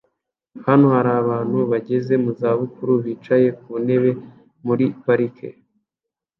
Hano 0.65 0.85
hari 0.95 1.11
abantu 1.21 1.57
bageze 1.71 2.13
mu 2.23 2.31
zabukuru 2.39 2.93
bicaye 3.05 3.47
ku 3.59 3.71
ntebe 3.83 4.11
muri 4.65 4.85
parike 5.03 5.47